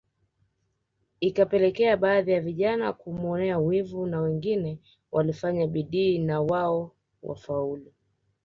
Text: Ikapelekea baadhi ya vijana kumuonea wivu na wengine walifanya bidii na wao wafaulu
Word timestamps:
Ikapelekea 1.19 1.97
baadhi 1.97 2.31
ya 2.31 2.41
vijana 2.41 2.93
kumuonea 2.93 3.57
wivu 3.59 4.05
na 4.05 4.21
wengine 4.21 4.79
walifanya 5.11 5.67
bidii 5.67 6.17
na 6.19 6.41
wao 6.41 6.95
wafaulu 7.23 7.91